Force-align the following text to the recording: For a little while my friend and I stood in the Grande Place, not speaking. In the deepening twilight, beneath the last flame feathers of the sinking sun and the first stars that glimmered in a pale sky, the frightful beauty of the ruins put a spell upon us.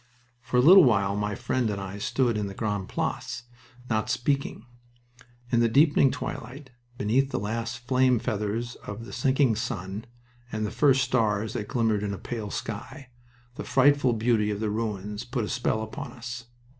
For 0.41 0.57
a 0.57 0.61
little 0.61 0.83
while 0.83 1.15
my 1.15 1.35
friend 1.35 1.69
and 1.69 1.79
I 1.79 1.99
stood 1.99 2.35
in 2.35 2.47
the 2.47 2.55
Grande 2.55 2.89
Place, 2.89 3.43
not 3.87 4.09
speaking. 4.09 4.65
In 5.51 5.59
the 5.59 5.69
deepening 5.69 6.09
twilight, 6.09 6.71
beneath 6.97 7.29
the 7.29 7.37
last 7.37 7.87
flame 7.87 8.17
feathers 8.17 8.73
of 8.77 9.05
the 9.05 9.13
sinking 9.13 9.55
sun 9.55 10.05
and 10.51 10.65
the 10.65 10.71
first 10.71 11.03
stars 11.03 11.53
that 11.53 11.67
glimmered 11.67 12.01
in 12.01 12.15
a 12.15 12.17
pale 12.17 12.49
sky, 12.49 13.09
the 13.57 13.63
frightful 13.63 14.13
beauty 14.13 14.49
of 14.49 14.59
the 14.59 14.71
ruins 14.71 15.23
put 15.23 15.45
a 15.45 15.47
spell 15.49 15.83
upon 15.83 16.13
us. 16.13 16.45